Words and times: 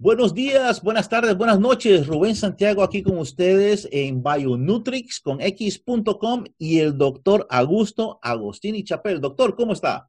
Buenos 0.00 0.32
días, 0.32 0.80
buenas 0.80 1.08
tardes, 1.08 1.36
buenas 1.36 1.58
noches. 1.58 2.06
Rubén 2.06 2.36
Santiago 2.36 2.84
aquí 2.84 3.02
con 3.02 3.18
ustedes 3.18 3.88
en 3.90 4.22
Bionutrix 4.22 5.18
con 5.18 5.40
X.com 5.40 6.44
y 6.56 6.78
el 6.78 6.96
doctor 6.96 7.48
Augusto 7.50 8.20
Agostini 8.22 8.84
Chapel. 8.84 9.20
Doctor, 9.20 9.56
¿cómo 9.56 9.72
está? 9.72 10.08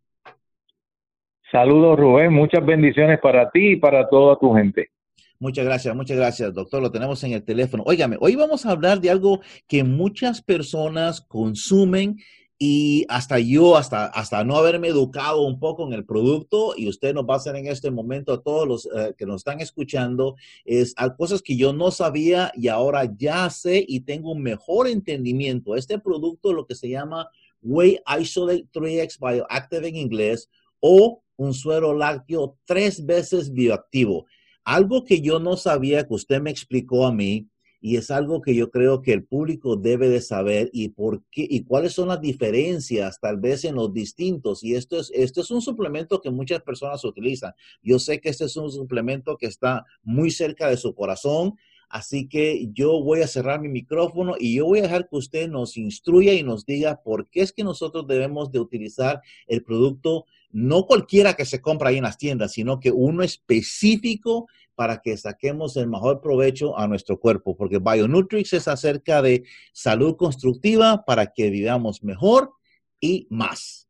Saludos 1.52 1.98
Rubén, 1.98 2.32
muchas 2.32 2.64
bendiciones 2.64 3.20
para 3.20 3.50
ti 3.50 3.72
y 3.72 3.76
para 3.78 4.08
toda 4.08 4.38
tu 4.38 4.54
gente. 4.54 4.92
Muchas 5.40 5.66
gracias, 5.66 5.96
muchas 5.96 6.18
gracias, 6.18 6.54
doctor. 6.54 6.84
Lo 6.84 6.92
tenemos 6.92 7.24
en 7.24 7.34
el 7.34 7.44
teléfono. 7.44 7.82
Óigame, 7.88 8.16
hoy 8.20 8.36
vamos 8.36 8.68
a 8.68 8.72
hablar 8.72 9.02
de 9.02 9.10
algo 9.10 9.40
que 9.68 9.84
muchas 9.84 10.44
personas 10.44 11.22
consumen 11.22 12.18
y 12.62 13.06
hasta 13.08 13.40
yo, 13.40 13.78
hasta, 13.78 14.08
hasta 14.08 14.44
no 14.44 14.58
haberme 14.58 14.90
educado 14.90 15.44
un 15.44 15.62
poco 15.62 15.88
en 15.88 15.94
el 15.94 16.06
producto, 16.06 16.74
y 16.76 16.90
usted 16.90 17.14
nos 17.14 17.24
va 17.24 17.36
a 17.36 17.38
hacer 17.38 17.56
en 17.56 17.68
este 17.68 17.90
momento 17.90 18.34
a 18.34 18.44
todos 18.44 18.68
los 18.68 18.86
eh, 18.86 19.16
que 19.18 19.26
nos 19.26 19.38
están 19.38 19.62
escuchando, 19.62 20.36
es 20.66 20.94
hay 20.98 21.10
cosas 21.18 21.42
que 21.42 21.56
yo 21.56 21.72
no 21.72 21.90
sabía 21.90 22.52
y 22.56 22.68
ahora 22.68 23.10
ya 23.18 23.50
sé 23.50 23.86
y 23.88 24.02
tengo 24.02 24.34
un 24.34 24.44
mejor 24.44 24.90
entendimiento. 24.90 25.78
Este 25.78 26.00
producto, 26.00 26.52
lo 26.52 26.68
que 26.68 26.76
se 26.76 26.90
llama 26.90 27.30
Whey 27.62 28.02
Isolate 28.20 28.68
3X 28.74 29.18
Bioactive 29.20 29.88
en 29.88 29.96
inglés, 29.96 30.50
o 30.82 31.24
un 31.38 31.54
suero 31.54 31.94
lácteo 31.94 32.58
tres 32.66 33.06
veces 33.06 33.54
bioactivo. 33.54 34.26
Algo 34.66 35.06
que 35.06 35.22
yo 35.22 35.40
no 35.40 35.56
sabía 35.56 36.06
que 36.06 36.14
usted 36.14 36.42
me 36.42 36.52
explicó 36.52 37.08
a 37.08 37.14
mí, 37.14 37.48
y 37.82 37.96
es 37.96 38.12
algo 38.12 38.42
que 38.42 38.54
yo 38.54 38.70
creo 38.72 39.02
que 39.02 39.14
el 39.14 39.24
público 39.24 39.76
debe 39.76 40.10
de 40.10 40.22
saber 40.22 40.70
y 40.74 40.90
por 40.90 41.24
qué 41.32 41.48
y 41.50 41.64
cuáles 41.64 41.94
son 41.94 42.10
las 42.10 42.20
diferencias 42.20 43.20
tal 43.20 43.38
vez 43.38 43.64
en 43.64 43.76
los 43.76 43.94
distintos 43.94 44.64
y 44.64 44.76
esto 44.76 45.00
es 45.00 45.12
esto 45.14 45.42
es 45.42 45.52
un 45.52 45.62
suplemento 45.62 46.22
que 46.22 46.30
muchas 46.30 46.62
personas 46.62 47.04
utilizan. 47.06 47.54
Yo 47.82 48.00
sé 48.00 48.20
que 48.20 48.30
este 48.30 48.46
es 48.46 48.58
un 48.58 48.72
suplemento 48.72 49.38
que 49.38 49.48
está 49.48 49.86
muy 50.04 50.32
cerca 50.32 50.68
de 50.68 50.78
su 50.78 50.94
corazón, 50.94 51.56
así 51.88 52.28
que 52.28 52.68
yo 52.74 53.02
voy 53.02 53.22
a 53.22 53.28
cerrar 53.28 53.62
mi 53.62 53.70
micrófono 53.70 54.36
y 54.38 54.56
yo 54.56 54.66
voy 54.66 54.80
a 54.80 54.84
dejar 54.84 55.08
que 55.08 55.16
usted 55.16 55.50
nos 55.50 55.78
instruya 55.78 56.34
y 56.34 56.44
nos 56.44 56.66
diga 56.66 57.02
por 57.02 57.30
qué 57.30 57.42
es 57.42 57.54
que 57.54 57.64
nosotros 57.64 58.08
debemos 58.08 58.52
de 58.52 58.60
utilizar 58.60 59.22
el 59.48 59.64
producto 59.64 60.26
no 60.52 60.86
cualquiera 60.86 61.36
que 61.36 61.46
se 61.46 61.62
compra 61.62 61.90
ahí 61.90 61.98
en 61.98 62.04
las 62.04 62.18
tiendas, 62.18 62.54
sino 62.54 62.80
que 62.80 62.92
uno 62.92 63.22
específico 63.24 64.48
para 64.80 65.02
que 65.02 65.18
saquemos 65.18 65.76
el 65.76 65.90
mejor 65.90 66.22
provecho 66.22 66.80
a 66.80 66.88
nuestro 66.88 67.20
cuerpo, 67.20 67.54
porque 67.58 67.80
Bionutrix 67.80 68.54
es 68.54 68.66
acerca 68.70 69.22
de 69.22 69.44
salud 69.74 70.16
constructiva 70.16 71.04
para 71.06 71.34
que 71.34 71.50
vivamos 71.50 72.02
mejor 72.02 72.54
y 73.02 73.28
más. 73.30 73.90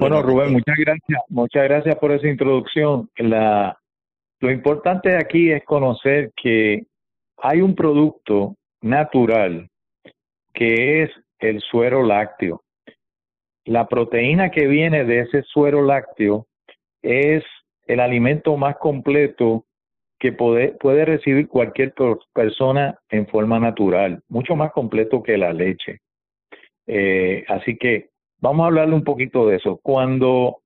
bueno, 0.00 0.22
Rubén, 0.22 0.54
muchas 0.54 0.74
gracias. 0.76 1.22
Muchas 1.28 1.62
gracias 1.62 1.94
por 1.98 2.10
esa 2.10 2.26
introducción. 2.26 3.10
La, 3.16 3.78
lo 4.40 4.50
importante 4.50 5.16
aquí 5.16 5.52
es 5.52 5.64
conocer 5.64 6.32
que 6.34 6.86
hay 7.36 7.60
un 7.60 7.76
producto 7.76 8.56
natural 8.82 9.70
que 10.52 11.04
es 11.04 11.10
el 11.38 11.60
suero 11.60 12.02
lácteo. 12.02 12.64
La 13.66 13.86
proteína 13.86 14.50
que 14.50 14.66
viene 14.66 15.04
de 15.04 15.20
ese 15.20 15.44
suero 15.44 15.80
lácteo 15.80 16.48
es 17.02 17.44
el 17.88 18.00
alimento 18.00 18.56
más 18.56 18.76
completo 18.76 19.64
que 20.18 20.32
puede, 20.32 20.72
puede 20.72 21.04
recibir 21.04 21.48
cualquier 21.48 21.94
persona 22.32 22.98
en 23.08 23.26
forma 23.26 23.58
natural, 23.58 24.22
mucho 24.28 24.54
más 24.56 24.72
completo 24.72 25.22
que 25.22 25.38
la 25.38 25.52
leche. 25.52 26.00
Eh, 26.86 27.44
así 27.48 27.76
que 27.76 28.10
vamos 28.40 28.64
a 28.64 28.66
hablarle 28.66 28.94
un 28.94 29.04
poquito 29.04 29.46
de 29.48 29.56
eso. 29.56 29.80
Cuando 29.82 30.62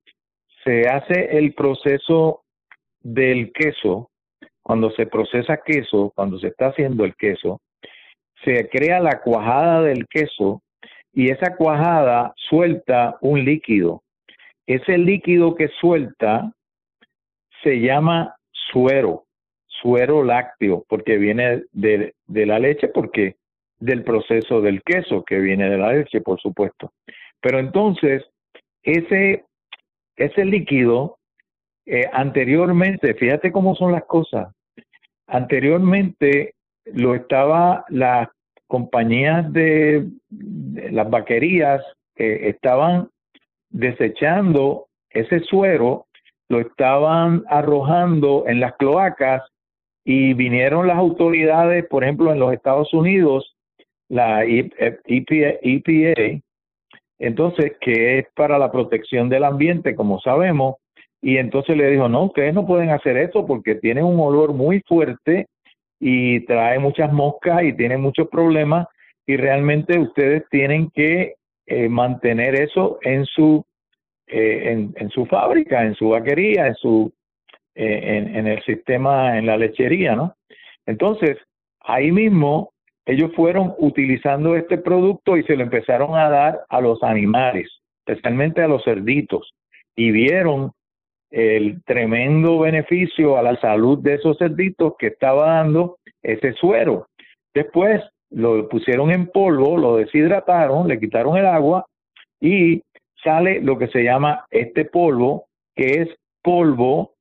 se 0.64 0.88
hace 0.88 1.38
el 1.38 1.54
proceso 1.54 2.42
del 3.00 3.52
queso, 3.52 4.10
cuando 4.62 4.90
se 4.92 5.06
procesa 5.06 5.60
queso, 5.64 6.12
cuando 6.14 6.38
se 6.38 6.48
está 6.48 6.68
haciendo 6.68 7.04
el 7.04 7.14
queso, 7.16 7.60
se 8.44 8.68
crea 8.68 9.00
la 9.00 9.20
cuajada 9.20 9.82
del 9.82 10.06
queso 10.08 10.62
y 11.12 11.30
esa 11.30 11.56
cuajada 11.56 12.32
suelta 12.36 13.16
un 13.20 13.44
líquido. 13.44 14.02
Ese 14.66 14.98
líquido 14.98 15.54
que 15.54 15.68
suelta 15.80 16.52
se 17.62 17.80
llama 17.80 18.36
suero, 18.50 19.24
suero 19.66 20.24
lácteo, 20.24 20.84
porque 20.88 21.18
viene 21.18 21.64
de, 21.72 22.14
la 22.26 22.58
leche, 22.58 22.88
porque 22.88 23.36
del 23.78 24.04
proceso 24.04 24.60
del 24.60 24.82
queso 24.82 25.24
que 25.24 25.38
viene 25.38 25.68
de 25.68 25.78
la 25.78 25.92
leche, 25.92 26.20
por 26.20 26.40
supuesto. 26.40 26.92
Pero 27.40 27.58
entonces, 27.58 28.24
ese, 28.82 29.44
ese 30.16 30.44
líquido, 30.44 31.18
eh, 31.86 32.08
anteriormente, 32.12 33.14
fíjate 33.14 33.50
cómo 33.50 33.74
son 33.74 33.92
las 33.92 34.04
cosas, 34.04 34.54
anteriormente 35.26 36.54
lo 36.84 37.14
estaba 37.14 37.84
las 37.88 38.28
compañías 38.66 39.52
de, 39.52 40.08
las 40.30 41.10
vaquerías 41.10 41.82
eh, 42.16 42.48
estaban 42.48 43.08
desechando 43.70 44.86
ese 45.10 45.40
suero 45.40 46.06
lo 46.52 46.60
estaban 46.60 47.44
arrojando 47.48 48.44
en 48.46 48.60
las 48.60 48.76
cloacas 48.76 49.42
y 50.04 50.34
vinieron 50.34 50.86
las 50.86 50.98
autoridades, 50.98 51.86
por 51.86 52.04
ejemplo, 52.04 52.30
en 52.30 52.38
los 52.38 52.52
Estados 52.52 52.92
Unidos, 52.92 53.56
la 54.10 54.44
EPA, 54.44 54.98
e 55.62 56.42
entonces, 57.18 57.72
que 57.80 58.18
es 58.18 58.26
para 58.34 58.58
la 58.58 58.70
protección 58.70 59.30
del 59.30 59.44
ambiente, 59.44 59.94
como 59.94 60.20
sabemos, 60.20 60.74
y 61.22 61.38
entonces 61.38 61.74
le 61.74 61.88
dijo, 61.88 62.10
no, 62.10 62.24
ustedes 62.24 62.52
no 62.52 62.66
pueden 62.66 62.90
hacer 62.90 63.16
eso 63.16 63.46
porque 63.46 63.76
tiene 63.76 64.02
un 64.02 64.20
olor 64.20 64.52
muy 64.52 64.82
fuerte 64.86 65.46
y 65.98 66.40
trae 66.40 66.78
muchas 66.78 67.10
moscas 67.14 67.62
y 67.62 67.72
tiene 67.72 67.96
muchos 67.96 68.28
problemas 68.28 68.88
y 69.26 69.38
realmente 69.38 69.98
ustedes 69.98 70.42
tienen 70.50 70.90
que 70.90 71.36
eh, 71.66 71.88
mantener 71.88 72.56
eso 72.56 72.98
en 73.00 73.24
su 73.24 73.64
eh, 74.26 74.92
en, 74.94 75.10
su 75.10 75.26
fábrica, 75.26 75.84
en 75.84 75.94
su 75.94 76.10
vaquería, 76.10 76.66
en 76.66 76.74
su 76.76 77.12
eh, 77.74 78.28
en, 78.34 78.46
el 78.46 78.62
sistema, 78.64 79.38
en 79.38 79.46
la 79.46 79.56
lechería, 79.56 80.14
¿no? 80.14 80.34
Entonces, 80.86 81.38
ahí 81.80 82.12
mismo 82.12 82.72
ellos 83.06 83.32
fueron 83.34 83.74
utilizando 83.78 84.56
este 84.56 84.78
producto 84.78 85.36
y 85.36 85.42
se 85.44 85.56
lo 85.56 85.62
empezaron 85.62 86.14
a 86.14 86.28
dar 86.28 86.60
a 86.68 86.80
los 86.80 87.02
animales, 87.02 87.68
especialmente 88.04 88.62
a 88.62 88.68
los 88.68 88.84
cerditos, 88.84 89.54
y 89.96 90.10
vieron 90.10 90.72
el 91.30 91.82
tremendo 91.84 92.58
beneficio 92.58 93.38
a 93.38 93.42
la 93.42 93.58
salud 93.58 93.98
de 94.00 94.14
esos 94.14 94.36
cerditos 94.38 94.94
que 94.98 95.08
estaba 95.08 95.46
dando 95.56 95.96
ese 96.22 96.52
suero. 96.52 97.06
Después 97.54 98.02
lo 98.30 98.68
pusieron 98.68 99.10
en 99.10 99.26
polvo, 99.28 99.76
lo 99.76 99.96
deshidrataron, 99.96 100.88
le 100.88 101.00
quitaron 101.00 101.36
el 101.36 101.46
agua 101.46 101.86
y 102.40 102.82
sale 103.22 103.60
lo 103.60 103.78
que 103.78 103.88
se 103.88 104.02
llama 104.02 104.46
este 104.50 104.84
polvo, 104.84 105.46
que 105.74 106.02
es 106.02 106.08
polvo 106.42 107.14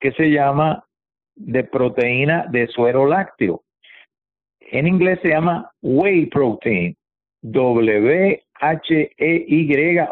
que 0.00 0.12
se 0.12 0.30
llama 0.30 0.84
de 1.34 1.64
proteína 1.64 2.46
de 2.50 2.66
suero 2.68 3.06
lácteo. 3.06 3.62
En 4.60 4.86
inglés 4.86 5.18
se 5.22 5.28
llama 5.28 5.70
whey 5.82 6.26
protein, 6.26 6.96
W-H-E-Y 7.42 8.38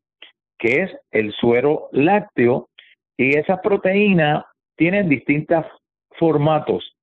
que 0.58 0.82
es 0.82 0.96
el 1.10 1.32
suero 1.32 1.88
lácteo, 1.92 2.68
y 3.16 3.36
esa 3.36 3.60
proteína 3.60 4.46
tiene 4.76 5.02
distintos 5.04 5.64
formatos 6.18 6.93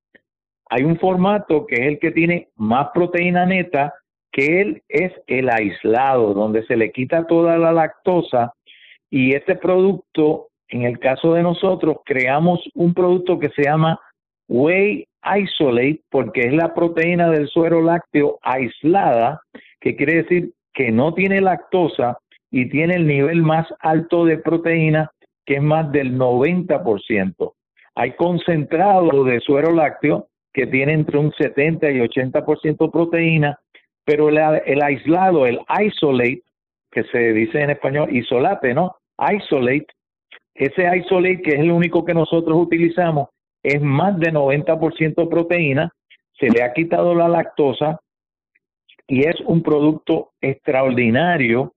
hay 0.72 0.84
un 0.84 0.98
formato 0.98 1.66
que 1.68 1.76
es 1.76 1.82
el 1.82 2.00
que 2.00 2.12
tiene 2.12 2.48
más 2.56 2.88
proteína 2.94 3.46
neta, 3.46 3.94
que 4.32 4.62
él 4.62 4.82
es 4.88 5.12
el 5.28 5.50
aislado, 5.50 6.34
donde 6.34 6.66
se 6.66 6.78
le 6.78 6.94
quita 6.94 7.28
toda 7.28 7.58
la 7.58 7.74
lactosa 7.74 8.54
y 9.10 9.36
este 9.36 9.56
producto, 9.56 10.48
en 10.70 10.84
el 10.84 10.98
caso 10.98 11.34
de 11.34 11.44
nosotros, 11.44 11.98
creamos 12.06 12.62
un 12.74 12.94
producto 12.94 13.38
que 13.38 13.50
se 13.50 13.64
llama 13.64 14.00
Whey 14.48 15.06
Isolate, 15.38 16.00
porque 16.10 16.48
es 16.48 16.54
la 16.54 16.74
proteína 16.74 17.30
del 17.30 17.50
suero 17.50 17.82
lácteo 17.82 18.40
aislada, 18.42 19.42
que 19.82 19.98
quiere 19.98 20.24
decir 20.24 20.54
que 20.74 20.90
no 20.90 21.14
tiene 21.14 21.42
lactosa 21.42 22.18
y 22.50 22.70
tiene 22.70 22.96
el 22.96 23.08
nivel 23.08 23.44
más 23.44 23.68
alto 23.82 24.24
de 24.24 24.38
proteína, 24.38 25.12
que 25.46 25.56
es 25.56 25.62
más 25.62 25.92
del 25.92 26.18
90%. 26.18 27.54
Hay 27.96 28.14
concentrado 28.14 29.26
de 29.26 29.42
suero 29.42 29.74
lácteo 29.74 30.30
que 30.54 30.68
tiene 30.68 30.94
entre 30.94 31.18
un 31.18 31.32
70 31.32 31.92
y 31.92 32.00
80% 32.00 32.92
proteína, 32.92 33.60
pero 34.04 34.30
el, 34.30 34.38
el, 34.66 34.82
aislado, 34.82 35.46
el 35.46 35.60
isolate, 35.86 36.44
que 36.92 37.04
se 37.06 37.34
dice 37.34 37.62
en 37.62 37.70
español 37.70 38.14
isolate, 38.16 38.74
¿no? 38.74 38.96
Isolate, 39.18 39.88
ese 40.54 40.98
isolate 40.98 41.42
que 41.42 41.52
es 41.52 41.60
el 41.60 41.72
único 41.72 42.04
que 42.04 42.14
nosotros 42.14 42.58
utilizamos, 42.58 43.30
es 43.64 43.82
más 43.82 44.18
de 44.20 44.34
90% 44.34 45.30
proteína, 45.30 45.94
se 46.40 46.50
le 46.50 46.64
ha 46.64 46.74
quitado 46.74 47.14
la 47.14 47.28
lactosa 47.28 48.00
y 49.08 49.28
es 49.28 49.40
un 49.46 49.62
producto 49.62 50.32
extraordinario 50.42 51.74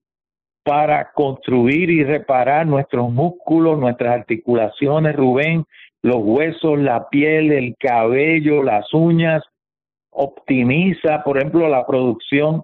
para 0.64 1.12
construir 1.12 1.90
y 1.90 2.02
reparar 2.02 2.66
nuestros 2.66 3.12
músculos, 3.12 3.78
nuestras 3.78 4.20
articulaciones, 4.20 5.14
Rubén, 5.14 5.66
los 6.04 6.18
huesos, 6.18 6.78
la 6.78 7.08
piel, 7.08 7.50
el 7.50 7.76
cabello, 7.78 8.62
las 8.62 8.92
uñas, 8.92 9.42
optimiza, 10.10 11.22
por 11.24 11.38
ejemplo, 11.38 11.66
la 11.66 11.86
producción 11.86 12.62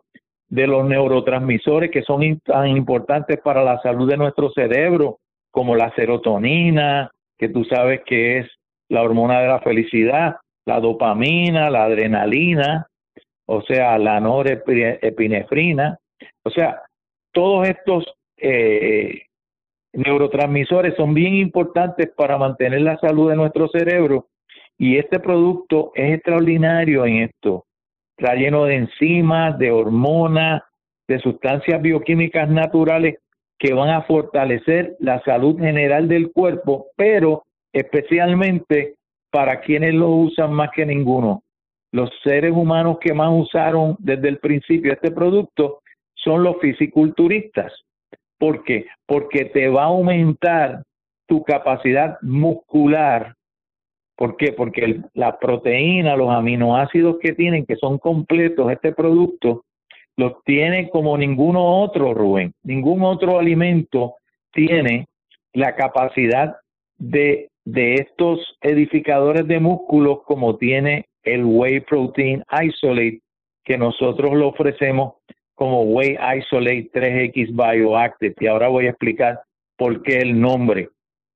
de 0.51 0.67
los 0.67 0.85
neurotransmisores 0.85 1.91
que 1.91 2.03
son 2.03 2.39
tan 2.41 2.69
importantes 2.69 3.41
para 3.41 3.65
la 3.65 3.81
salud 3.81 4.07
de 4.07 4.19
nuestro 4.19 4.51
cerebro, 4.51 5.21
como 5.51 5.75
la 5.75 5.91
serotonina, 5.95 7.11
que 7.39 7.49
tú 7.49 7.65
sabes 7.65 8.03
que 8.05 8.41
es 8.41 8.47
la 8.91 9.03
hormona 9.03 9.41
de 9.41 9.49
la 9.49 9.61
felicidad, 9.61 10.37
la 10.67 10.79
dopamina, 10.79 11.71
la 11.71 11.85
adrenalina, 11.85 12.89
o 13.47 13.63
sea, 13.63 13.97
la 13.97 14.21
norepinefrina, 14.21 15.99
o 16.45 16.51
sea, 16.51 16.83
todos 17.33 17.67
estos 17.67 18.05
eh, 18.37 19.23
neurotransmisores 19.93 20.95
son 20.97 21.15
bien 21.15 21.35
importantes 21.35 22.11
para 22.17 22.39
mantener 22.39 22.83
la 22.83 22.99
salud 22.99 23.31
de 23.31 23.37
nuestro 23.37 23.69
cerebro 23.69 24.29
y 24.79 24.97
este 24.97 25.21
producto 25.21 25.93
es 25.95 26.15
extraordinario 26.15 27.05
en 27.05 27.17
esto. 27.17 27.67
Está 28.17 28.35
lleno 28.35 28.65
de 28.65 28.77
enzimas, 28.77 29.59
de 29.59 29.71
hormonas, 29.71 30.63
de 31.07 31.19
sustancias 31.19 31.83
bioquímicas 31.83 32.49
naturales 32.49 33.19
que 33.59 33.75
van 33.75 33.91
a 33.91 34.03
fortalecer 34.03 34.97
la 35.01 35.21
salud 35.23 35.59
general 35.59 36.09
del 36.09 36.33
cuerpo, 36.33 36.87
pero 36.97 37.45
especialmente 37.73 38.95
para 39.31 39.61
quienes 39.61 39.95
lo 39.95 40.09
usan 40.09 40.53
más 40.53 40.71
que 40.75 40.87
ninguno. 40.87 41.43
Los 41.93 42.11
seres 42.23 42.53
humanos 42.53 42.99
que 43.01 43.13
más 43.13 43.31
usaron 43.33 43.97
desde 43.99 44.29
el 44.29 44.39
principio 44.39 44.93
este 44.93 45.11
producto 45.11 45.81
son 46.15 46.43
los 46.43 46.57
fisiculturistas. 46.61 47.73
¿Por 48.41 48.65
qué? 48.65 48.87
Porque 49.05 49.45
te 49.45 49.69
va 49.69 49.83
a 49.83 49.87
aumentar 49.89 50.83
tu 51.29 51.45
capacidad 51.45 52.17
muscular. 52.23 53.35
¿Por 54.17 54.39
qué? 54.39 54.53
Porque 54.53 55.03
la 55.13 55.39
proteína, 55.39 56.17
los 56.17 56.31
aminoácidos 56.31 57.19
que 57.21 57.35
tienen, 57.35 57.67
que 57.67 57.77
son 57.77 57.99
completos, 57.99 58.73
este 58.73 58.95
producto, 58.95 59.65
los 60.17 60.43
tiene 60.45 60.89
como 60.89 61.19
ninguno 61.19 61.83
otro, 61.83 62.15
Rubén. 62.15 62.55
Ningún 62.63 63.03
otro 63.03 63.39
alimento 63.39 64.15
tiene 64.53 65.07
la 65.53 65.77
capacidad 65.77 66.57
de, 66.97 67.51
de 67.67 67.95
estos 67.97 68.57
edificadores 68.63 69.47
de 69.47 69.61
músculos 69.61 70.21
como 70.25 70.57
tiene 70.57 71.05
el 71.25 71.45
Whey 71.45 71.81
Protein 71.81 72.43
Isolate, 72.51 73.21
que 73.65 73.77
nosotros 73.77 74.33
lo 74.33 74.49
ofrecemos 74.49 75.15
como 75.61 75.83
Whey 75.83 76.17
Isolate 76.39 76.91
3X 76.91 77.51
Bioactive. 77.53 78.35
Y 78.41 78.47
ahora 78.47 78.69
voy 78.69 78.87
a 78.87 78.91
explicar 78.91 79.43
por 79.77 80.03
qué 80.03 80.17
el 80.17 80.41
nombre. 80.41 80.89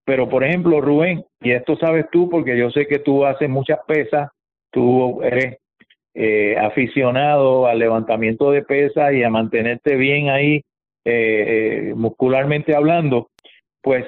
Pero, 0.06 0.30
por 0.30 0.44
ejemplo, 0.44 0.80
Rubén, 0.80 1.26
y 1.42 1.50
esto 1.50 1.76
sabes 1.76 2.06
tú 2.10 2.30
porque 2.30 2.56
yo 2.56 2.70
sé 2.70 2.86
que 2.86 3.00
tú 3.00 3.26
haces 3.26 3.50
muchas 3.50 3.80
pesas, 3.86 4.30
tú 4.70 5.22
eres 5.22 5.58
eh, 6.14 6.56
aficionado 6.58 7.66
al 7.66 7.78
levantamiento 7.78 8.50
de 8.50 8.62
pesas 8.62 9.12
y 9.12 9.22
a 9.22 9.28
mantenerte 9.28 9.94
bien 9.94 10.30
ahí 10.30 10.62
eh, 11.04 11.90
eh, 11.90 11.94
muscularmente 11.94 12.74
hablando, 12.74 13.28
pues 13.82 14.06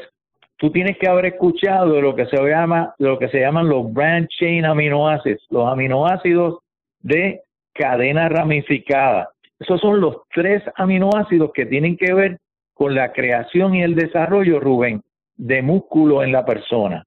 tú 0.57 0.71
tienes 0.71 0.97
que 0.97 1.09
haber 1.09 1.27
escuchado 1.27 2.01
lo 2.01 2.17
que 2.17 2.25
se 2.25 2.43
llama 2.43 2.95
lo 2.97 3.19
que 3.19 3.29
se 3.29 3.41
llaman 3.41 3.69
los 3.69 3.93
branch 3.93 4.31
chain 4.31 4.65
aminoácidos, 4.65 5.45
los 5.51 5.71
aminoácidos 5.71 6.61
de 7.01 7.43
cadena 7.75 8.31
ramificada. 8.31 9.29
Esos 9.59 9.81
son 9.81 10.01
los 10.01 10.17
tres 10.35 10.63
aminoácidos 10.77 11.53
que 11.53 11.67
tienen 11.67 11.97
que 11.97 12.13
ver 12.13 12.39
con 12.75 12.95
la 12.95 13.13
creación 13.13 13.75
y 13.75 13.83
el 13.83 13.95
desarrollo, 13.95 14.61
Rubén, 14.61 15.03
de 15.37 15.63
músculo 15.63 16.23
en 16.23 16.33
la 16.33 16.45
persona. 16.45 17.05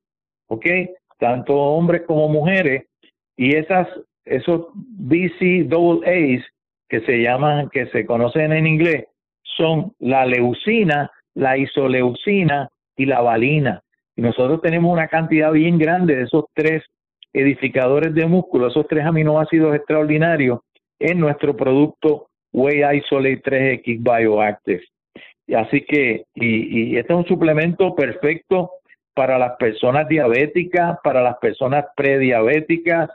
¿Ok? 0.48 0.66
Tanto 1.20 1.56
hombres 1.56 2.04
como 2.08 2.28
mujeres. 2.28 2.86
Y 3.38 3.56
esas, 3.56 3.88
esos 4.26 4.68
BC 4.74 5.66
double 5.68 6.08
A's 6.08 6.44
que 6.90 7.02
se 7.02 7.22
llaman, 7.22 7.70
que 7.70 7.86
se 7.88 8.06
conocen 8.06 8.52
en 8.52 8.66
inglés, 8.66 9.06
son 9.44 9.94
la 10.00 10.26
leucina, 10.26 11.12
la 11.36 11.56
isoleucina 11.56 12.70
y 12.98 13.06
la 13.06 13.22
valina. 13.22 13.84
Y 14.16 14.22
nosotros 14.22 14.62
tenemos 14.62 14.92
una 14.92 15.08
cantidad 15.08 15.52
bien 15.52 15.78
grande 15.78 16.16
de 16.16 16.24
esos 16.24 16.46
tres 16.54 16.84
edificadores 17.32 18.14
de 18.16 18.26
músculo, 18.26 18.68
esos 18.68 18.88
tres 18.88 19.06
aminoácidos 19.06 19.76
extraordinarios 19.76 20.62
en 20.98 21.20
nuestro 21.20 21.56
producto 21.56 22.29
Whey 22.54 22.82
Isolate 22.98 23.42
3X 23.42 24.00
Bioactive. 24.02 24.84
Así 25.56 25.82
que, 25.82 26.26
y, 26.36 26.94
y 26.94 26.98
este 26.98 27.14
es 27.14 27.20
un 27.20 27.26
suplemento 27.26 27.96
perfecto 27.96 28.72
para 29.14 29.38
las 29.38 29.58
personas 29.58 30.08
diabéticas, 30.08 30.98
para 31.04 31.22
las 31.22 31.38
personas 31.38 31.86
prediabéticas, 31.96 33.10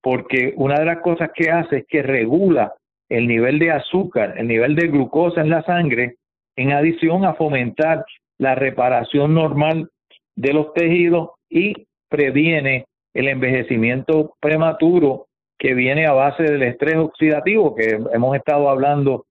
porque 0.00 0.54
una 0.56 0.78
de 0.78 0.86
las 0.86 0.98
cosas 0.98 1.30
que 1.34 1.50
hace 1.50 1.78
es 1.78 1.86
que 1.86 2.02
regula 2.02 2.72
el 3.08 3.28
nivel 3.28 3.58
de 3.58 3.70
azúcar, 3.70 4.34
el 4.38 4.48
nivel 4.48 4.74
de 4.74 4.88
glucosa 4.88 5.42
en 5.42 5.50
la 5.50 5.62
sangre, 5.64 6.16
en 6.56 6.72
adición 6.72 7.24
a 7.24 7.34
fomentar 7.34 8.04
la 8.38 8.54
reparación 8.54 9.34
normal 9.34 9.90
de 10.34 10.52
los 10.52 10.72
tejidos 10.72 11.30
y 11.48 11.86
previene 12.08 12.86
el 13.14 13.28
envejecimiento 13.28 14.34
prematuro 14.40 15.26
que 15.62 15.74
viene 15.74 16.06
a 16.06 16.12
base 16.12 16.42
del 16.42 16.64
estrés 16.64 16.96
oxidativo 16.96 17.76
que 17.76 17.96
hemos 18.12 18.34
estado 18.34 18.68
hablando 18.68 19.26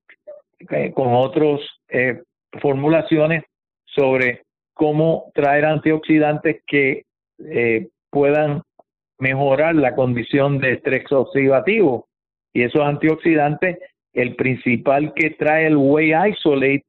eh, 0.69 0.93
con 0.93 1.13
otras 1.13 1.59
eh, 1.89 2.21
formulaciones 2.61 3.43
sobre 3.83 4.43
cómo 4.73 5.29
traer 5.33 5.65
antioxidantes 5.65 6.61
que 6.65 7.03
eh, 7.37 7.89
puedan 8.09 8.61
mejorar 9.19 9.75
la 9.75 9.93
condición 9.93 10.59
de 10.59 10.75
estrés 10.75 11.11
oxidativo. 11.11 12.07
Y 12.53 12.63
esos 12.63 12.81
antioxidantes, 12.81 13.79
el 14.13 14.37
principal 14.37 15.13
que 15.13 15.31
trae 15.31 15.67
el 15.67 15.75
Whey 15.75 16.13
Isolate 16.29 16.85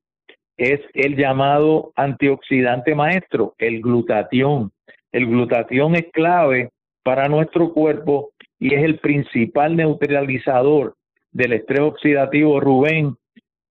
es 0.56 0.80
el 0.94 1.16
llamado 1.16 1.90
antioxidante 1.96 2.94
maestro, 2.94 3.56
el 3.58 3.82
glutatión. 3.82 4.70
El 5.10 5.26
glutatión 5.26 5.96
es 5.96 6.06
clave 6.12 6.70
para 7.02 7.26
nuestro 7.26 7.72
cuerpo 7.72 8.30
y 8.62 8.76
es 8.76 8.84
el 8.84 9.00
principal 9.00 9.74
neutralizador 9.74 10.94
del 11.32 11.54
estrés 11.54 11.80
oxidativo 11.80 12.60
Rubén 12.60 13.16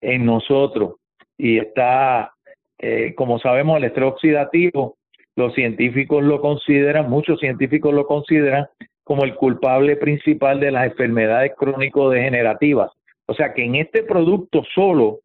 en 0.02 0.26
nosotros. 0.26 0.96
Y 1.38 1.60
está, 1.60 2.34
eh, 2.78 3.14
como 3.16 3.40
sabemos, 3.40 3.78
el 3.78 3.86
estrés 3.86 4.10
oxidativo, 4.10 4.98
los 5.38 5.54
científicos 5.54 6.22
lo 6.26 6.42
consideran, 6.42 7.10
muchos 7.10 7.40
científicos 7.40 7.94
lo 7.94 8.06
consideran 8.06 8.68
como 9.06 9.24
el 9.24 9.34
culpable 9.36 9.96
principal 9.96 10.60
de 10.60 10.72
las 10.72 10.88
enfermedades 10.88 11.54
crónico-degenerativas. 11.58 12.92
O 13.28 13.34
sea 13.34 13.54
que 13.54 13.64
en 13.64 13.76
este 13.76 14.04
producto 14.04 14.62
solo 14.76 15.20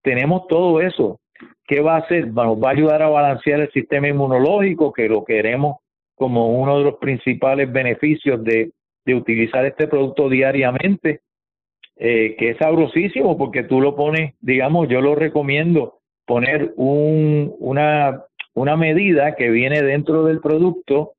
tenemos 0.00 0.46
todo 0.46 0.80
eso. 0.80 1.18
¿Qué 1.66 1.80
va 1.80 1.96
a 1.96 2.02
hacer? 2.02 2.28
Nos 2.28 2.56
va 2.62 2.68
a 2.68 2.72
ayudar 2.72 3.02
a 3.02 3.08
balancear 3.08 3.58
el 3.58 3.72
sistema 3.72 4.06
inmunológico, 4.06 4.92
que 4.92 5.08
lo 5.08 5.24
queremos 5.24 5.78
como 6.14 6.50
uno 6.50 6.78
de 6.78 6.84
los 6.84 6.94
principales 6.98 7.72
beneficios 7.72 8.44
de 8.44 8.70
de 9.08 9.14
utilizar 9.14 9.64
este 9.64 9.88
producto 9.88 10.28
diariamente, 10.28 11.22
eh, 11.96 12.36
que 12.38 12.50
es 12.50 12.58
sabrosísimo 12.58 13.38
porque 13.38 13.62
tú 13.62 13.80
lo 13.80 13.96
pones, 13.96 14.34
digamos, 14.40 14.86
yo 14.90 15.00
lo 15.00 15.14
recomiendo 15.14 16.00
poner 16.26 16.74
un, 16.76 17.54
una, 17.58 18.24
una 18.52 18.76
medida 18.76 19.34
que 19.34 19.48
viene 19.48 19.80
dentro 19.82 20.24
del 20.24 20.40
producto, 20.40 21.12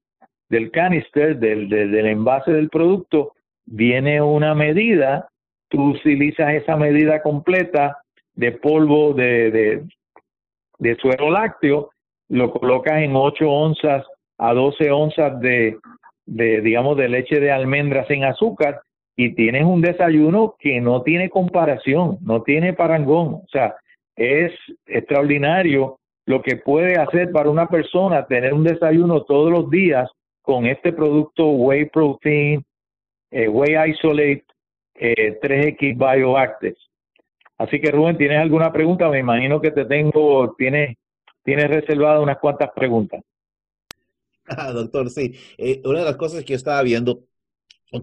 del 0.50 0.70
canister, 0.70 1.40
del, 1.40 1.68
del, 1.68 2.06
envase 2.06 2.52
del 2.52 2.70
producto, 2.70 3.34
viene 3.66 4.22
una 4.22 4.54
medida, 4.54 5.28
tú 5.68 5.94
utilizas 5.96 6.54
esa 6.54 6.78
medida 6.78 7.24
completa 7.24 7.98
de 8.36 8.52
polvo 8.52 9.14
de, 9.14 9.50
de, 9.50 9.84
de 10.78 10.96
suero 10.98 11.32
lácteo, 11.32 11.90
lo 12.28 12.52
colocas 12.52 13.02
en 13.02 13.16
8 13.16 13.50
onzas 13.50 14.06
a 14.38 14.54
12 14.54 14.92
onzas 14.92 15.40
de, 15.42 15.80
de, 16.30 16.62
digamos, 16.62 16.96
de 16.96 17.10
leche 17.10 17.40
de 17.40 17.52
almendras 17.52 18.10
en 18.12 18.24
azúcar 18.24 18.82
y 19.16 19.34
tienes 19.34 19.66
un 19.66 19.82
desayuno 19.82 20.56
que 20.60 20.80
no 20.80 21.02
tiene 21.02 21.30
comparación, 21.30 22.20
no 22.22 22.44
tiene 22.44 22.74
parangón. 22.74 23.34
O 23.34 23.48
sea, 23.52 23.76
es 24.16 24.52
extraordinario 24.86 25.98
lo 26.26 26.42
que 26.42 26.58
puede 26.58 26.98
hacer 26.98 27.32
para 27.32 27.50
una 27.50 27.68
persona 27.68 28.28
tener 28.28 28.54
un 28.54 28.64
desayuno 28.64 29.24
todos 29.24 29.52
los 29.52 29.70
días 29.70 30.10
con 30.42 30.68
este 30.68 30.94
producto 30.94 31.50
Whey 31.50 31.86
Protein, 31.86 32.64
eh, 33.32 33.48
Whey 33.48 33.92
Isolate, 33.92 34.46
eh, 34.96 35.40
3X 35.42 35.98
Bioactive. 35.98 36.76
Así 37.58 37.82
que 37.82 37.92
Rubén, 37.92 38.18
¿tienes 38.18 38.40
alguna 38.40 38.72
pregunta? 38.72 39.10
Me 39.10 39.20
imagino 39.20 39.60
que 39.60 39.72
te 39.72 39.86
tengo, 39.86 40.54
tienes, 40.58 40.96
tienes 41.44 41.68
reservado 41.68 42.22
unas 42.22 42.38
cuantas 42.38 42.70
preguntas. 42.76 43.22
Ah, 44.50 44.72
doctor, 44.74 45.10
sí. 45.10 45.34
Eh, 45.58 45.82
una 45.86 46.00
de 46.00 46.06
las 46.06 46.18
cosas 46.18 46.44
que 46.44 46.54
yo 46.54 46.58
estaba 46.58 46.82
viendo, 46.84 47.26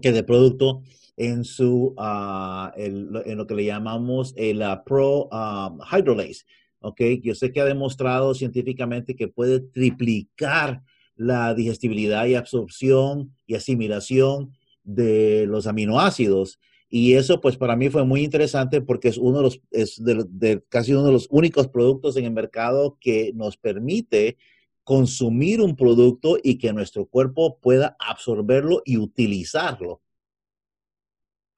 que 0.01 0.11
de 0.11 0.23
producto 0.23 0.83
en 1.15 1.43
su, 1.43 1.95
uh, 1.97 2.69
en 2.75 3.37
lo 3.37 3.47
que 3.47 3.55
le 3.55 3.65
llamamos 3.65 4.33
el 4.37 4.61
uh, 4.61 4.83
Pro 4.85 5.29
um, 5.31 5.79
Hydrolase, 5.81 6.45
¿ok? 6.79 7.01
Yo 7.23 7.35
sé 7.35 7.51
que 7.51 7.61
ha 7.61 7.65
demostrado 7.65 8.33
científicamente 8.33 9.15
que 9.15 9.27
puede 9.27 9.59
triplicar 9.59 10.83
la 11.15 11.55
digestibilidad 11.55 12.25
y 12.27 12.35
absorción 12.35 13.33
y 13.47 13.55
asimilación 13.55 14.53
de 14.83 15.45
los 15.47 15.65
aminoácidos. 15.65 16.59
Y 16.89 17.13
eso, 17.13 17.41
pues, 17.41 17.57
para 17.57 17.75
mí 17.75 17.89
fue 17.89 18.05
muy 18.05 18.23
interesante 18.23 18.81
porque 18.81 19.09
es 19.09 19.17
uno 19.17 19.37
de 19.37 19.43
los, 19.43 19.61
es 19.71 20.01
de, 20.01 20.63
casi 20.69 20.93
uno 20.93 21.03
de 21.03 21.11
los 21.11 21.27
únicos 21.29 21.67
productos 21.67 22.15
en 22.15 22.25
el 22.25 22.31
mercado 22.31 22.97
que 23.01 23.31
nos 23.33 23.57
permite 23.57 24.37
consumir 24.87 25.59
un 25.59 25.75
producto 25.75 26.37
y 26.41 26.57
que 26.57 26.71
nuestro 26.71 27.05
cuerpo 27.05 27.59
pueda 27.61 27.97
absorberlo 27.99 28.81
y 28.85 28.95
utilizarlo. 28.95 29.99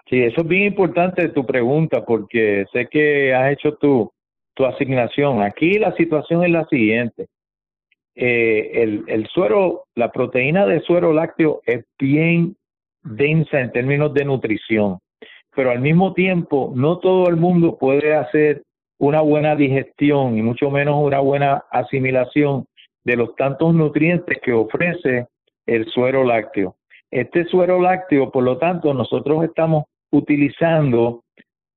Sí, 0.09 0.19
eso 0.23 0.41
es 0.41 0.47
bien 0.47 0.63
importante 0.63 1.29
tu 1.29 1.45
pregunta 1.45 2.03
porque 2.03 2.65
sé 2.73 2.87
que 2.87 3.31
has 3.35 3.53
hecho 3.53 3.75
tu, 3.75 4.11
tu 4.55 4.65
asignación. 4.65 5.43
Aquí 5.43 5.77
la 5.77 5.95
situación 5.95 6.43
es 6.43 6.49
la 6.49 6.65
siguiente. 6.65 7.27
Eh, 8.15 8.71
el, 8.81 9.03
el 9.05 9.27
suero, 9.27 9.83
la 9.93 10.11
proteína 10.11 10.65
de 10.65 10.81
suero 10.81 11.13
lácteo 11.13 11.61
es 11.67 11.85
bien 11.99 12.55
densa 13.03 13.59
en 13.59 13.71
términos 13.71 14.11
de 14.15 14.25
nutrición, 14.25 14.97
pero 15.55 15.69
al 15.69 15.81
mismo 15.81 16.13
tiempo 16.15 16.73
no 16.75 16.97
todo 16.97 17.29
el 17.29 17.35
mundo 17.35 17.77
puede 17.77 18.15
hacer 18.15 18.63
una 18.97 19.21
buena 19.21 19.55
digestión 19.55 20.35
y 20.35 20.41
mucho 20.41 20.71
menos 20.71 20.95
una 20.97 21.19
buena 21.19 21.63
asimilación 21.69 22.65
de 23.09 23.15
los 23.15 23.35
tantos 23.35 23.73
nutrientes 23.73 24.37
que 24.43 24.53
ofrece 24.53 25.25
el 25.65 25.87
suero 25.87 26.23
lácteo. 26.23 26.75
Este 27.09 27.43
suero 27.45 27.81
lácteo, 27.81 28.29
por 28.29 28.43
lo 28.43 28.59
tanto, 28.59 28.93
nosotros 28.93 29.43
estamos 29.43 29.85
utilizando, 30.11 31.23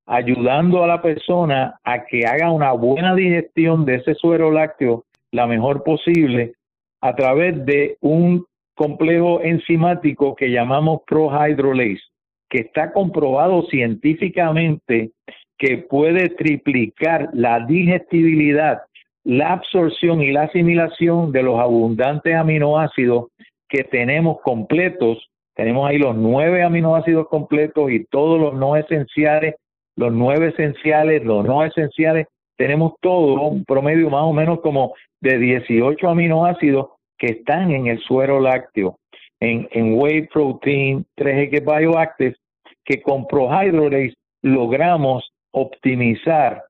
ayudando 0.05 0.83
a 0.83 0.87
la 0.87 1.01
persona 1.01 1.79
a 1.83 2.05
que 2.05 2.27
haga 2.27 2.51
una 2.51 2.71
buena 2.73 3.15
digestión 3.15 3.83
de 3.83 3.95
ese 3.95 4.13
suero 4.13 4.51
lácteo 4.51 5.05
la 5.31 5.47
mejor 5.47 5.83
posible 5.83 6.53
a 7.01 7.15
través 7.15 7.65
de 7.65 7.97
un 8.01 8.45
complejo 8.75 9.41
enzimático 9.41 10.35
que 10.35 10.51
llamamos 10.51 11.01
prohydrolase, 11.07 12.03
que 12.47 12.59
está 12.59 12.93
comprobado 12.93 13.63
científicamente 13.71 15.09
que 15.57 15.77
puede 15.77 16.29
triplicar 16.29 17.29
la 17.33 17.65
digestibilidad, 17.65 18.83
la 19.23 19.53
absorción 19.53 20.21
y 20.21 20.31
la 20.31 20.43
asimilación 20.43 21.31
de 21.31 21.43
los 21.43 21.59
abundantes 21.59 22.35
aminoácidos 22.35 23.27
que 23.69 23.83
tenemos 23.83 24.41
completos 24.41 25.29
tenemos 25.55 25.87
ahí 25.87 25.97
los 25.97 26.15
nueve 26.15 26.63
aminoácidos 26.63 27.27
completos 27.27 27.91
y 27.91 28.05
todos 28.05 28.39
los 28.39 28.55
no 28.55 28.75
esenciales, 28.75 29.55
los 29.95 30.11
nueve 30.11 30.47
esenciales, 30.49 31.23
los 31.23 31.45
no 31.45 31.63
esenciales. 31.63 32.27
Tenemos 32.57 32.93
todo 33.01 33.49
un 33.49 33.63
promedio 33.63 34.09
más 34.09 34.23
o 34.23 34.33
menos 34.33 34.61
como 34.61 34.93
de 35.21 35.37
18 35.37 36.09
aminoácidos 36.09 36.87
que 37.17 37.27
están 37.27 37.71
en 37.71 37.87
el 37.87 37.99
suero 37.99 38.39
lácteo, 38.39 38.97
en, 39.39 39.67
en 39.71 39.93
whey 39.97 40.27
protein 40.27 41.05
3X 41.17 41.63
Bioactive, 41.63 42.35
que 42.83 43.01
con 43.01 43.27
Prohydrolase 43.27 44.15
logramos 44.41 45.31
optimizar 45.51 46.63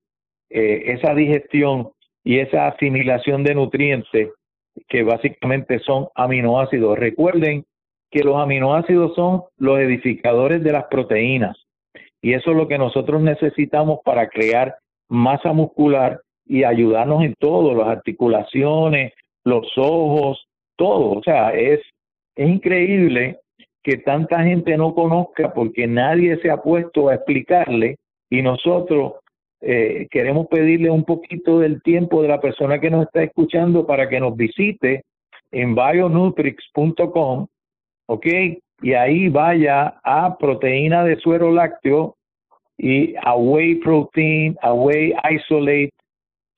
eh, 0.49 0.83
esa 0.87 1.13
digestión 1.15 1.89
y 2.23 2.39
esa 2.39 2.67
asimilación 2.67 3.43
de 3.43 3.55
nutrientes 3.55 4.29
que 4.87 5.03
básicamente 5.03 5.79
son 5.79 6.07
aminoácidos. 6.15 6.97
Recuerden 6.97 7.65
que 8.09 8.23
los 8.23 8.37
aminoácidos 8.37 9.13
son 9.15 9.43
los 9.57 9.79
edificadores 9.79 10.63
de 10.63 10.71
las 10.71 10.85
proteínas. 10.85 11.57
Y 12.21 12.33
eso 12.33 12.51
es 12.51 12.57
lo 12.57 12.67
que 12.67 12.77
nosotros 12.77 13.21
necesitamos 13.21 13.99
para 14.05 14.29
crear 14.29 14.75
masa 15.09 15.51
muscular 15.51 16.21
y 16.45 16.63
ayudarnos 16.63 17.23
en 17.23 17.35
todo, 17.39 17.73
las 17.73 17.87
articulaciones, 17.87 19.13
los 19.43 19.67
ojos, 19.77 20.45
todo. 20.75 21.11
O 21.11 21.23
sea, 21.23 21.49
es, 21.51 21.81
es 22.35 22.49
increíble 22.49 23.39
que 23.83 23.97
tanta 23.97 24.43
gente 24.43 24.77
no 24.77 24.95
conozca 24.95 25.53
porque 25.53 25.87
nadie 25.87 26.37
se 26.37 26.49
ha 26.49 26.57
puesto 26.57 27.09
a 27.09 27.15
explicarle 27.15 27.97
y 28.29 28.41
nosotros 28.41 29.13
eh, 29.65 30.07
queremos 30.11 30.47
pedirle 30.47 30.89
un 30.89 31.05
poquito 31.05 31.59
del 31.59 31.81
tiempo 31.81 32.21
de 32.21 32.27
la 32.27 32.41
persona 32.41 32.79
que 32.79 32.89
nos 32.89 33.05
está 33.05 33.23
escuchando 33.23 33.87
para 33.87 34.09
que 34.09 34.19
nos 34.19 34.35
visite 34.35 35.03
en 35.51 35.73
bionutrix.com 35.73 37.47
¿ok? 38.07 38.27
Y 38.81 38.93
ahí 38.93 39.29
vaya 39.29 39.99
a 40.03 40.37
proteína 40.37 41.03
de 41.05 41.15
suero 41.17 41.51
lácteo 41.51 42.15
y 42.77 43.15
a 43.23 43.35
whey 43.35 43.75
protein, 43.75 44.57
a 44.61 44.73
whey 44.73 45.13
isolate 45.31 45.93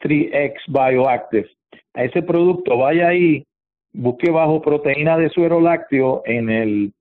3X 0.01 0.53
bioactive. 0.67 1.47
A 1.93 2.03
ese 2.05 2.23
producto 2.23 2.77
vaya 2.77 3.09
ahí, 3.09 3.45
busque 3.93 4.31
bajo 4.31 4.61
proteína 4.61 5.17
de 5.17 5.29
suero 5.29 5.61
lácteo 5.61 6.23
en 6.25 6.49
el, 6.49 6.93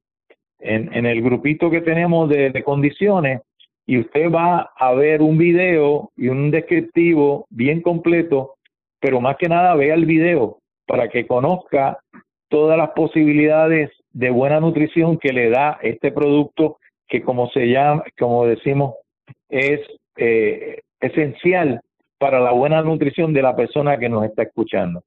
en, 0.59 1.07
el 1.07 1.23
grupito 1.23 1.71
que 1.71 1.81
tenemos 1.81 2.29
de, 2.29 2.51
de 2.51 2.63
condiciones 2.63 3.41
y 3.87 3.99
usted 3.99 4.31
va 4.31 4.73
a 4.77 4.93
ver 4.95 5.23
un 5.23 5.37
video 5.37 6.11
y 6.17 6.29
un 6.29 6.51
descriptivo 6.51 7.47
bien 7.51 7.83
completo, 7.83 8.55
pero 9.01 9.21
más 9.21 9.37
que 9.37 9.49
nada 9.49 9.75
vea 9.75 9.95
el 9.95 10.07
video 10.07 10.59
para 10.87 11.09
que 11.09 11.27
conozca 11.27 11.99
todas 12.49 12.79
las 12.79 12.91
posibilidades 12.91 13.91
de 14.13 14.31
buena 14.31 14.61
nutrición 14.61 15.19
que 15.19 15.33
le 15.33 15.51
da 15.51 15.79
este 15.83 16.13
producto 16.13 16.79
que 17.09 17.23
como 17.23 17.49
se 17.51 17.67
llama, 17.67 18.05
como 18.19 18.47
decimos, 18.47 18.95
es 19.49 19.81
eh, 20.17 20.81
esencial 21.01 21.81
para 22.19 22.41
la 22.41 22.53
buena 22.53 22.81
nutrición 22.81 23.35
de 23.35 23.43
la 23.43 23.55
persona 23.55 23.99
que 23.99 24.09
nos 24.09 24.25
está 24.25 24.45
escuchando. 24.45 25.03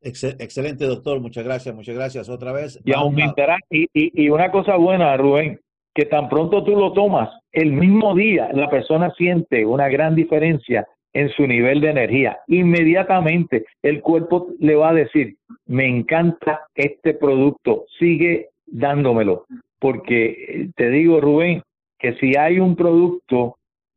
Excelente, 0.00 0.84
doctor. 0.84 1.20
Muchas 1.20 1.44
gracias, 1.44 1.74
muchas 1.74 1.94
gracias 1.94 2.28
otra 2.28 2.52
vez. 2.52 2.80
Y 2.84 2.92
aumentará. 2.92 3.58
Y, 3.70 3.84
y, 3.92 4.24
y 4.24 4.28
una 4.30 4.50
cosa 4.50 4.76
buena, 4.76 5.16
Rubén, 5.16 5.58
que 5.94 6.04
tan 6.04 6.28
pronto 6.28 6.62
tú 6.64 6.76
lo 6.76 6.92
tomas, 6.92 7.30
el 7.52 7.72
mismo 7.72 8.14
día 8.14 8.50
la 8.52 8.70
persona 8.70 9.10
siente 9.16 9.64
una 9.64 9.88
gran 9.88 10.14
diferencia 10.14 10.86
en 11.12 11.30
su 11.30 11.46
nivel 11.46 11.80
de 11.80 11.90
energía. 11.90 12.38
Inmediatamente 12.46 13.64
el 13.82 14.00
cuerpo 14.00 14.48
le 14.60 14.74
va 14.76 14.90
a 14.90 14.94
decir, 14.94 15.36
me 15.66 15.86
encanta 15.86 16.60
este 16.74 17.14
producto, 17.14 17.86
sigue 17.98 18.48
dándomelo. 18.66 19.46
Porque 19.78 20.26
eh, 20.26 20.68
te 20.76 20.90
digo, 20.90 21.20
Rubén, 21.20 21.62
que 21.98 22.14
si 22.14 22.36
hay 22.36 22.60
un 22.60 22.76
producto 22.76 23.56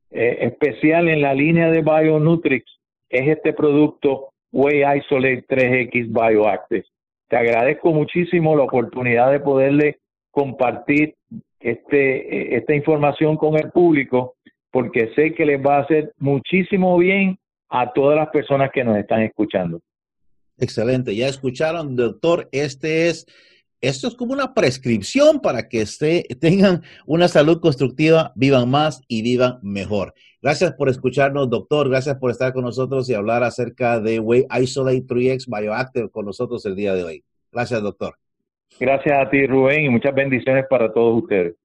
eh, 0.10 0.40
especial 0.42 1.10
en 1.10 1.22
la 1.22 1.34
línea 1.34 1.70
de 1.70 1.82
Bionutrix, 1.82 2.66
es 3.10 3.28
este 3.28 3.54
producto 3.54 4.30
Whey 4.52 4.84
Isolate 4.98 5.46
3X 5.48 6.08
Bioactive. 6.08 6.86
Te 7.28 7.38
agradezco 7.38 7.94
muchísimo 7.94 8.56
la 8.56 8.64
oportunidad 8.64 9.32
de 9.32 9.40
poderle 9.40 10.00
compartir 10.32 11.16
este, 11.62 12.54
eh, 12.54 12.58
esta 12.58 12.76
información 12.76 13.38
con 13.38 13.56
el 13.56 13.72
público 13.72 14.36
porque 14.72 15.12
sé 15.16 15.34
que 15.34 15.46
les 15.46 15.62
va 15.64 15.78
a 15.78 15.82
hacer 15.82 16.14
muchísimo 16.18 16.98
bien 16.98 17.38
a 17.70 17.92
todas 17.94 18.18
las 18.18 18.30
personas 18.30 18.72
que 18.74 18.84
nos 18.84 18.98
están 18.98 19.22
escuchando. 19.22 19.80
Excelente, 20.58 21.16
ya 21.16 21.28
escucharon, 21.28 21.96
doctor, 21.96 22.48
este 22.52 23.10
es, 23.10 23.26
esto 23.82 24.08
es 24.08 24.16
como 24.16 24.34
una 24.34 24.54
prescripción 24.54 25.40
para 25.40 25.68
que 25.68 25.82
esté, 25.82 26.24
tengan 26.40 26.84
una 27.06 27.28
salud 27.28 27.60
constructiva, 27.60 28.32
vivan 28.36 28.70
más 28.70 29.02
y 29.08 29.22
vivan 29.22 29.60
mejor. 29.62 30.14
Gracias 30.42 30.74
por 30.74 30.90
escucharnos, 30.90 31.50
doctor, 31.50 31.90
gracias 31.90 32.18
por 32.18 32.32
estar 32.32 32.54
con 32.54 32.64
nosotros 32.64 33.10
y 33.10 33.14
hablar 33.14 33.44
acerca 33.44 34.00
de 34.00 34.20
Way 34.20 34.46
Isolate 34.62 35.06
3X 35.06 35.46
Bioactive 35.48 36.10
con 36.10 36.26
nosotros 36.26 36.66
el 36.66 36.76
día 36.76 36.94
de 36.94 37.04
hoy. 37.04 37.24
Gracias, 37.52 37.82
doctor. 37.82 38.16
Gracias 38.80 39.16
a 39.16 39.30
ti, 39.30 39.46
Rubén, 39.46 39.86
y 39.86 39.90
muchas 39.90 40.14
bendiciones 40.14 40.66
para 40.70 40.92
todos 40.92 41.22
ustedes. 41.24 41.56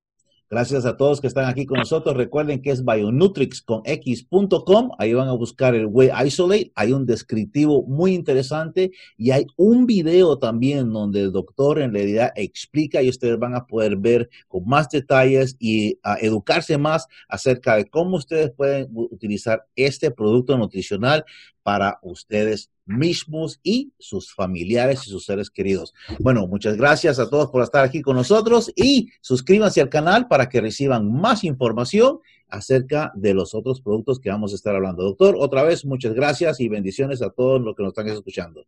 Gracias 0.48 0.86
a 0.86 0.96
todos 0.96 1.20
que 1.20 1.26
están 1.26 1.46
aquí 1.46 1.66
con 1.66 1.78
nosotros. 1.78 2.16
Recuerden 2.16 2.62
que 2.62 2.70
es 2.70 2.84
bionutrix 2.84 3.62
con 3.62 3.82
x.com. 3.84 4.90
Ahí 4.96 5.12
van 5.12 5.26
a 5.26 5.32
buscar 5.32 5.74
el 5.74 5.86
Whey 5.86 6.10
Isolate. 6.24 6.70
Hay 6.76 6.92
un 6.92 7.04
descriptivo 7.04 7.82
muy 7.82 8.14
interesante 8.14 8.92
y 9.16 9.32
hay 9.32 9.46
un 9.56 9.86
video 9.86 10.38
también 10.38 10.92
donde 10.92 11.22
el 11.22 11.32
doctor 11.32 11.80
en 11.80 11.92
realidad 11.92 12.32
explica 12.36 13.02
y 13.02 13.08
ustedes 13.08 13.36
van 13.40 13.56
a 13.56 13.66
poder 13.66 13.96
ver 13.96 14.30
con 14.46 14.68
más 14.68 14.88
detalles 14.88 15.56
y 15.58 15.98
educarse 16.20 16.78
más 16.78 17.08
acerca 17.28 17.74
de 17.74 17.86
cómo 17.86 18.16
ustedes 18.16 18.52
pueden 18.52 18.86
utilizar 18.92 19.66
este 19.74 20.12
producto 20.12 20.56
nutricional 20.56 21.24
para 21.64 21.98
ustedes 22.02 22.70
mismos 22.86 23.60
y 23.62 23.92
sus 23.98 24.32
familiares 24.32 25.06
y 25.06 25.10
sus 25.10 25.24
seres 25.24 25.50
queridos. 25.50 25.92
Bueno, 26.18 26.46
muchas 26.46 26.76
gracias 26.76 27.18
a 27.18 27.28
todos 27.28 27.50
por 27.50 27.62
estar 27.62 27.84
aquí 27.84 28.00
con 28.00 28.16
nosotros 28.16 28.72
y 28.74 29.10
suscríbanse 29.20 29.80
al 29.80 29.88
canal 29.88 30.28
para 30.28 30.48
que 30.48 30.60
reciban 30.60 31.12
más 31.12 31.44
información 31.44 32.20
acerca 32.48 33.12
de 33.14 33.34
los 33.34 33.54
otros 33.54 33.80
productos 33.80 34.20
que 34.20 34.30
vamos 34.30 34.52
a 34.52 34.56
estar 34.56 34.74
hablando. 34.74 35.02
Doctor, 35.02 35.36
otra 35.38 35.62
vez 35.64 35.84
muchas 35.84 36.14
gracias 36.14 36.60
y 36.60 36.68
bendiciones 36.68 37.22
a 37.22 37.30
todos 37.30 37.60
los 37.60 37.74
que 37.74 37.82
nos 37.82 37.90
están 37.90 38.08
escuchando. 38.08 38.64